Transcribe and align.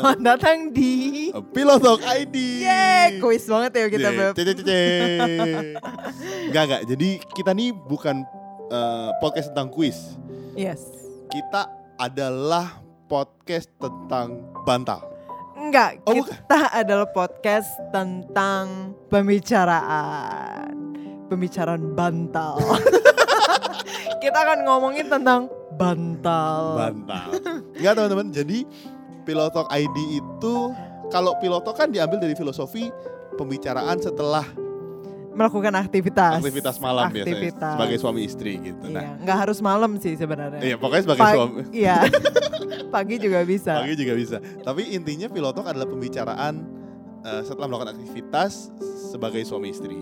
Selamat 0.00 0.24
datang 0.24 0.72
di 0.72 1.28
Pilotok 1.52 2.00
ID. 2.00 2.64
Yeay, 2.64 3.20
kuis 3.20 3.44
banget 3.44 3.72
ya 3.76 3.86
kita, 3.92 4.08
Beb. 4.08 4.32
Enggak, 6.48 6.62
enggak. 6.64 6.82
Jadi 6.88 7.08
kita 7.36 7.52
nih 7.52 7.68
bukan 7.76 8.24
eh, 8.72 9.10
podcast 9.20 9.52
tentang 9.52 9.68
kuis. 9.68 10.16
Yes. 10.56 10.80
Kita 11.28 11.68
adalah 12.00 12.80
podcast 13.12 13.68
tentang 13.76 14.40
bantal. 14.64 15.04
Enggak, 15.60 16.00
Oh, 16.08 16.16
bukan. 16.16 16.32
kita 16.32 16.60
adalah 16.72 17.08
podcast 17.12 17.68
tentang 17.92 18.96
pembicaraan. 19.12 20.96
Pembicaraan 21.28 21.92
bantal. 21.92 22.56
kita 24.24 24.38
akan 24.48 24.64
ngomongin 24.64 25.12
tentang 25.12 25.52
bantal. 25.76 26.88
Bantal. 26.88 27.28
Enggak 27.76 27.92
teman-teman. 28.00 28.32
Jadi 28.32 28.64
Pilotok 29.30 29.70
ID 29.70 29.96
itu 30.18 30.56
kalau 31.06 31.38
Pilotok 31.38 31.74
kan 31.76 31.88
diambil 31.88 32.18
dari 32.18 32.34
filosofi 32.34 32.90
pembicaraan 33.32 33.94
setelah 33.96 34.42
Melakukan 35.30 35.70
aktivitas. 35.76 36.42
aktivitas 36.42 36.76
malam 36.76 37.06
biasanya 37.08 37.30
Aktivitas. 37.32 37.74
sebagai 37.78 37.96
suami 37.96 38.20
istri 38.20 38.58
gitu. 38.60 38.84
Iya, 38.84 38.92
Nah, 38.92 39.06
nggak 39.22 39.38
harus 39.38 39.58
malam 39.62 39.94
sih 39.96 40.12
sebenarnya. 40.12 40.58
iya 40.60 40.74
pokoknya 40.74 41.02
sebagai 41.06 41.22
Pagi- 41.22 41.36
suami 41.38 41.60
Iya. 41.70 41.96
Pagi 42.94 43.14
juga 43.16 43.40
bisa. 43.44 43.72
Pagi 43.78 43.94
juga 43.94 44.14
bisa. 44.16 44.36
Tapi 44.42 44.90
intinya 44.90 45.30
pilotok 45.30 45.64
adalah 45.64 45.86
pembicaraan 45.86 46.54
eh, 47.22 47.42
setelah 47.46 47.70
melakukan 47.70 47.94
aktivitas 47.94 48.74
sebagai 49.06 49.46
suami 49.46 49.70
istri. 49.70 49.94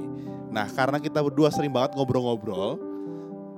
Nah, 0.49 0.65
karena 0.67 0.97
kita 0.97 1.21
berdua 1.21 1.53
sering 1.53 1.69
banget 1.69 1.93
ngobrol-ngobrol, 1.93 2.81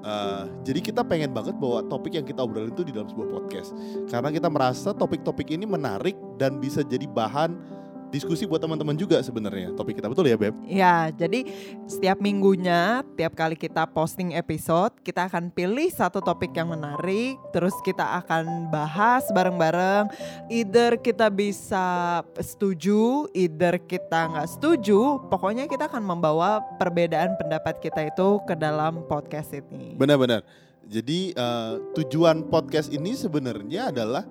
eh, 0.04 0.42
jadi 0.64 0.80
kita 0.80 1.02
pengen 1.04 1.32
banget 1.32 1.56
bawa 1.56 1.84
topik 1.86 2.16
yang 2.16 2.26
kita 2.26 2.44
obrolin 2.44 2.72
itu 2.72 2.84
di 2.84 2.92
dalam 2.92 3.08
sebuah 3.08 3.28
podcast. 3.40 3.76
Karena 4.08 4.28
kita 4.32 4.48
merasa 4.48 4.90
topik-topik 4.92 5.48
ini 5.52 5.64
menarik 5.64 6.16
dan 6.40 6.60
bisa 6.60 6.80
jadi 6.84 7.04
bahan 7.08 7.79
diskusi 8.10 8.44
buat 8.44 8.58
teman-teman 8.58 8.98
juga 8.98 9.22
sebenarnya. 9.22 9.72
Topik 9.78 10.02
kita 10.02 10.10
betul 10.10 10.26
ya, 10.26 10.36
Beb? 10.36 10.54
Ya, 10.66 11.08
jadi 11.14 11.46
setiap 11.86 12.18
minggunya, 12.18 13.06
tiap 13.14 13.38
kali 13.38 13.54
kita 13.54 13.86
posting 13.90 14.34
episode, 14.34 14.92
kita 15.06 15.30
akan 15.30 15.54
pilih 15.54 15.88
satu 15.88 16.18
topik 16.18 16.50
yang 16.52 16.74
menarik, 16.74 17.38
terus 17.54 17.72
kita 17.86 18.20
akan 18.22 18.68
bahas 18.68 19.24
bareng-bareng. 19.30 20.10
Either 20.50 20.98
kita 20.98 21.30
bisa 21.30 22.20
setuju, 22.42 23.30
either 23.32 23.78
kita 23.78 24.28
nggak 24.34 24.50
setuju, 24.58 25.22
pokoknya 25.30 25.70
kita 25.70 25.86
akan 25.86 26.02
membawa 26.02 26.60
perbedaan 26.76 27.38
pendapat 27.38 27.78
kita 27.78 28.10
itu 28.10 28.42
ke 28.44 28.58
dalam 28.58 29.06
podcast 29.06 29.54
ini. 29.54 29.94
Benar-benar. 29.94 30.42
Jadi 30.90 31.30
eh, 31.30 31.74
tujuan 31.94 32.50
podcast 32.50 32.90
ini 32.90 33.14
sebenarnya 33.14 33.94
adalah 33.94 34.26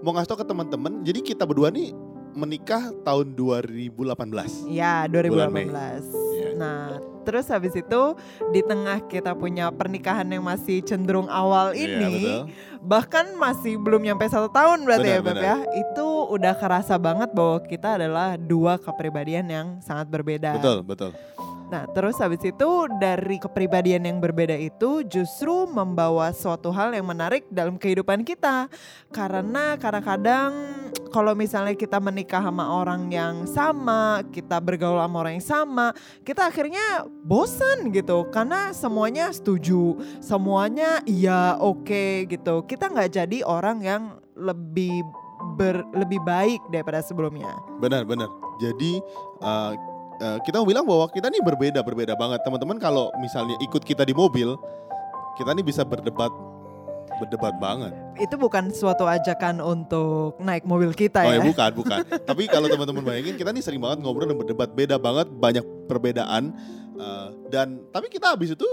mau 0.00 0.14
ngasih 0.14 0.30
tau 0.30 0.38
ke 0.40 0.46
teman-teman. 0.46 1.02
Jadi 1.02 1.20
kita 1.20 1.44
berdua 1.44 1.68
nih 1.68 1.90
menikah 2.38 2.94
tahun 3.02 3.34
2018. 3.34 4.70
Ya, 4.70 5.04
Bulan 5.10 5.50
Mei. 5.50 5.66
2018. 5.66 6.06
Iya. 6.38 6.48
Nah, 6.54 7.02
terus 7.26 7.50
habis 7.50 7.74
itu 7.74 8.02
di 8.54 8.62
tengah 8.62 9.02
kita 9.10 9.34
punya 9.34 9.74
pernikahan 9.74 10.26
yang 10.30 10.46
masih 10.46 10.80
cenderung 10.86 11.26
awal 11.26 11.74
Iya, 11.74 11.98
ini, 11.98 12.14
betul. 12.22 12.42
bahkan 12.80 13.26
masih 13.34 13.74
belum 13.76 14.06
nyampe 14.06 14.30
satu 14.30 14.48
tahun 14.48 14.86
berarti 14.86 15.08
Benar, 15.10 15.18
ya 15.18 15.26
Beb 15.26 15.38
ya. 15.42 15.56
Itu 15.76 16.06
udah 16.30 16.54
kerasa 16.56 16.94
banget 16.96 17.34
bahwa 17.34 17.58
kita 17.66 17.98
adalah 17.98 18.38
dua 18.38 18.78
kepribadian 18.78 19.46
yang 19.50 19.66
sangat 19.82 20.06
berbeda. 20.08 20.56
Betul, 20.56 20.86
betul. 20.86 21.10
Nah, 21.68 21.84
terus 21.92 22.16
habis 22.16 22.40
itu 22.40 22.70
dari 22.96 23.36
kepribadian 23.36 24.00
yang 24.08 24.24
berbeda 24.24 24.56
itu 24.56 25.04
justru 25.04 25.68
membawa 25.68 26.32
suatu 26.32 26.72
hal 26.72 26.96
yang 26.96 27.04
menarik 27.04 27.44
dalam 27.52 27.76
kehidupan 27.76 28.24
kita. 28.24 28.72
Karena 29.12 29.76
kadang-kadang 29.76 30.52
kalau 31.08 31.32
misalnya 31.32 31.74
kita 31.74 31.98
menikah 31.98 32.44
sama 32.44 32.64
orang 32.68 33.08
yang 33.10 33.48
sama, 33.48 34.22
kita 34.30 34.60
bergaul 34.60 35.00
sama 35.00 35.16
orang 35.24 35.34
yang 35.40 35.48
sama, 35.48 35.86
kita 36.22 36.48
akhirnya 36.48 37.04
bosan 37.24 37.90
gitu. 37.90 38.28
Karena 38.28 38.70
semuanya 38.76 39.32
setuju, 39.32 39.96
semuanya 40.22 41.00
iya 41.08 41.56
oke 41.58 42.28
gitu. 42.28 42.64
Kita 42.68 42.92
nggak 42.92 43.10
jadi 43.18 43.38
orang 43.44 43.78
yang 43.82 44.02
lebih 44.36 45.02
ber, 45.58 45.82
lebih 45.96 46.22
baik 46.22 46.62
daripada 46.70 47.02
sebelumnya. 47.02 47.50
Benar, 47.82 48.06
benar. 48.06 48.30
Jadi 48.62 49.02
eh, 49.42 49.72
eh, 50.22 50.38
kita 50.46 50.62
bilang 50.62 50.86
bahwa 50.86 51.10
kita 51.10 51.32
nih 51.32 51.42
berbeda, 51.42 51.80
berbeda 51.82 52.14
banget. 52.14 52.40
Teman-teman 52.46 52.78
kalau 52.78 53.10
misalnya 53.18 53.58
ikut 53.64 53.82
kita 53.82 54.06
di 54.06 54.14
mobil, 54.14 54.54
kita 55.38 55.54
nih 55.54 55.66
bisa 55.66 55.86
berdebat 55.86 56.30
berdebat 57.18 57.54
banget. 57.58 57.92
Itu 58.16 58.38
bukan 58.38 58.70
suatu 58.70 59.04
ajakan 59.04 59.60
untuk 59.60 60.38
naik 60.38 60.64
mobil 60.64 60.94
kita 60.94 61.26
Oh 61.26 61.32
ya. 61.34 61.38
ya 61.38 61.44
bukan, 61.44 61.70
bukan. 61.74 61.98
Tapi 62.28 62.46
kalau 62.46 62.70
teman-teman 62.70 63.02
bayangin 63.02 63.34
kita 63.34 63.50
nih 63.50 63.62
sering 63.62 63.82
banget 63.82 64.02
ngobrol 64.02 64.30
dan 64.30 64.38
berdebat 64.38 64.70
beda 64.72 64.96
banget, 64.96 65.26
banyak 65.28 65.64
perbedaan. 65.90 66.54
Eh, 66.98 67.28
dan 67.54 67.78
tapi 67.94 68.10
kita 68.10 68.34
habis 68.34 68.58
itu 68.58 68.68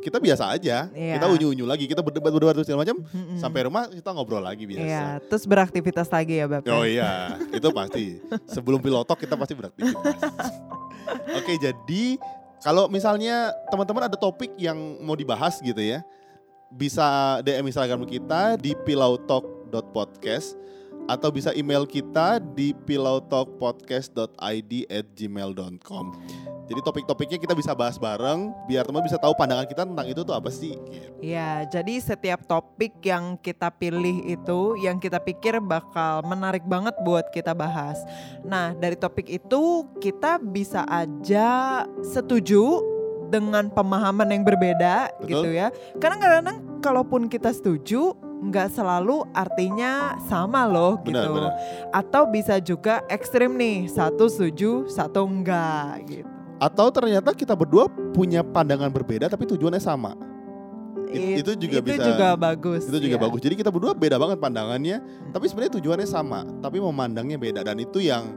kita 0.00 0.16
biasa 0.16 0.56
aja. 0.56 0.88
Iya. 0.92 1.20
Kita 1.20 1.26
unyu-unyu 1.28 1.64
lagi, 1.68 1.84
kita 1.84 2.00
berdebat 2.00 2.32
berdebat 2.32 2.54
terus 2.56 2.66
segala 2.68 2.82
macam. 2.88 3.04
Mm-mm. 3.04 3.36
Sampai 3.36 3.60
rumah 3.68 3.88
kita 3.88 4.10
ngobrol 4.16 4.40
lagi 4.40 4.64
biasa. 4.64 4.84
Iya, 4.84 5.04
terus 5.28 5.44
beraktivitas 5.44 6.08
lagi 6.08 6.40
ya 6.40 6.46
Bapak. 6.48 6.72
Oh 6.72 6.84
iya, 6.88 7.36
itu 7.52 7.68
pasti. 7.70 8.20
Sebelum 8.48 8.80
pilotok 8.80 9.28
kita 9.28 9.36
pasti 9.36 9.54
beraktivitas. 9.56 10.16
Oke, 11.40 11.56
jadi 11.60 12.04
kalau 12.60 12.88
misalnya 12.88 13.52
teman-teman 13.72 14.08
ada 14.08 14.16
topik 14.16 14.52
yang 14.60 14.76
mau 15.04 15.16
dibahas 15.16 15.60
gitu 15.60 15.80
ya, 15.80 16.04
bisa 16.74 17.40
DM 17.42 17.66
Instagram 17.68 18.06
kita 18.06 18.56
di 18.56 18.74
pilautalk.podcast 18.86 20.56
atau 21.10 21.34
bisa 21.34 21.50
email 21.58 21.82
kita 21.88 22.38
di 22.38 22.70
pilautalkpodcast.id 22.86 24.72
at 24.86 25.06
gmail.com. 25.18 26.06
Jadi 26.70 26.86
topik-topiknya 26.86 27.42
kita 27.42 27.50
bisa 27.58 27.74
bahas 27.74 27.98
bareng 27.98 28.54
biar 28.70 28.86
teman 28.86 29.02
bisa 29.02 29.18
tahu 29.18 29.34
pandangan 29.34 29.66
kita 29.66 29.82
tentang 29.82 30.06
itu 30.06 30.22
tuh 30.22 30.38
apa 30.38 30.54
sih. 30.54 30.78
Iya, 31.18 31.66
jadi 31.66 31.98
setiap 31.98 32.46
topik 32.46 33.02
yang 33.02 33.34
kita 33.42 33.74
pilih 33.74 34.22
itu 34.22 34.78
yang 34.78 35.02
kita 35.02 35.18
pikir 35.18 35.58
bakal 35.58 36.22
menarik 36.22 36.62
banget 36.62 36.94
buat 37.02 37.26
kita 37.34 37.58
bahas. 37.58 37.98
Nah, 38.46 38.70
dari 38.78 38.94
topik 38.94 39.26
itu 39.26 39.82
kita 39.98 40.38
bisa 40.38 40.86
aja 40.86 41.82
setuju 42.06 42.99
dengan 43.30 43.70
pemahaman 43.70 44.28
yang 44.28 44.42
berbeda 44.42 45.14
Betul. 45.22 45.28
gitu 45.30 45.48
ya. 45.54 45.70
Karena 45.96 46.16
kadang-kadang 46.18 46.58
kalaupun 46.82 47.30
kita 47.30 47.54
setuju 47.54 48.12
nggak 48.40 48.72
selalu 48.72 49.22
artinya 49.30 50.16
sama 50.24 50.64
loh 50.64 50.96
Benar, 51.00 51.28
gitu. 51.28 51.30
benar. 51.36 51.52
Atau 51.92 52.22
bisa 52.26 52.56
juga 52.58 53.04
ekstrim 53.06 53.54
nih, 53.54 53.86
satu 53.86 54.26
setuju, 54.26 54.88
satu 54.88 55.28
enggak 55.28 56.08
gitu. 56.08 56.28
Atau 56.60 56.92
ternyata 56.92 57.32
kita 57.32 57.56
berdua 57.56 57.88
punya 58.12 58.40
pandangan 58.40 58.92
berbeda 58.92 59.28
tapi 59.28 59.48
tujuannya 59.48 59.80
sama. 59.80 60.12
It- 61.10 61.20
It- 61.20 61.38
itu 61.42 61.52
juga 61.66 61.78
bisa- 61.82 62.06
juga 62.06 62.28
bagus. 62.38 62.86
Itu 62.86 63.00
juga 63.02 63.18
ya. 63.18 63.22
bagus. 63.26 63.40
Jadi 63.42 63.54
kita 63.58 63.68
berdua 63.68 63.92
beda 63.92 64.14
banget 64.14 64.38
pandangannya, 64.38 64.96
tapi 65.32 65.44
sebenarnya 65.50 65.72
tujuannya 65.80 66.06
sama, 66.06 66.46
tapi 66.62 66.78
memandangnya 66.78 67.34
beda 67.34 67.60
dan 67.66 67.76
itu 67.76 67.98
yang 67.98 68.30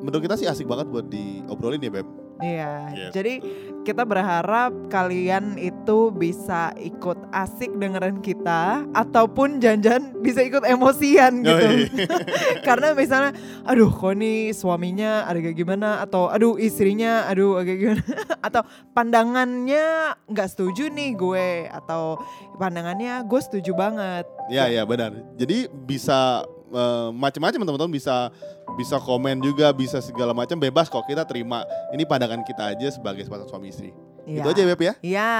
menurut 0.00 0.22
kita 0.22 0.36
sih 0.36 0.46
asik 0.46 0.68
banget 0.68 0.86
buat 0.88 1.08
diobrolin 1.08 1.80
ya, 1.80 1.92
Beb. 1.92 2.06
Iya, 2.40 2.72
Yes. 2.96 3.12
jadi 3.12 3.34
kita 3.80 4.04
berharap 4.04 4.92
kalian 4.92 5.56
itu 5.56 6.12
bisa 6.12 6.68
ikut 6.76 7.16
asik 7.32 7.72
dengerin 7.76 8.20
kita 8.20 8.84
ataupun 8.92 9.56
jangan 9.56 10.20
bisa 10.20 10.44
ikut 10.44 10.64
emosian 10.64 11.40
gitu. 11.40 11.64
Yoi. 11.64 11.88
Karena 12.66 12.92
misalnya, 12.92 13.32
aduh 13.64 13.88
kok 13.88 14.12
nih 14.16 14.52
suaminya 14.52 15.24
ada 15.24 15.40
kayak 15.40 15.56
gimana 15.56 16.04
atau 16.04 16.28
aduh 16.28 16.60
istrinya 16.60 17.24
aduh 17.24 17.56
agak 17.56 17.76
gimana 17.76 18.04
atau 18.46 18.62
pandangannya 18.92 20.12
nggak 20.28 20.48
setuju 20.48 20.92
nih 20.92 21.16
gue 21.16 21.48
atau 21.68 22.20
pandangannya 22.56 23.24
gue 23.24 23.40
setuju 23.40 23.72
banget. 23.72 24.28
Ya, 24.52 24.68
ya 24.68 24.84
benar. 24.84 25.12
Jadi 25.36 25.68
bisa 25.72 26.44
eh, 26.70 27.08
macam-macam 27.12 27.58
teman-teman 27.66 27.92
bisa 27.92 28.30
bisa 28.78 28.96
komen 29.02 29.42
juga, 29.42 29.74
bisa 29.74 29.98
segala 29.98 30.30
macam 30.30 30.56
bebas 30.56 30.86
kok 30.86 31.04
kita 31.04 31.26
terima. 31.26 31.66
Ini 31.90 32.06
pandangan 32.06 32.46
kita 32.46 32.72
aja 32.74 32.88
sebagai 32.94 33.26
sepasang 33.26 33.50
suami 33.50 33.68
istri. 33.74 33.90
Iya. 34.24 34.42
Itu 34.44 34.48
aja 34.54 34.62
Beb 34.62 34.80
ya. 34.80 34.94
Iya. 35.02 35.32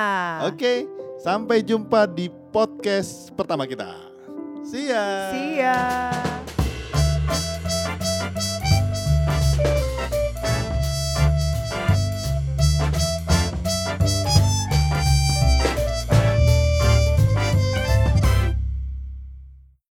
Oke, 0.51 0.87
sampai 1.23 1.63
jumpa 1.63 2.11
di 2.11 2.29
podcast 2.51 3.31
pertama 3.39 3.65
kita. 3.65 3.89
See 4.67 4.91
ya. 4.91 5.07
See 5.33 5.51
ya. 5.63 6.30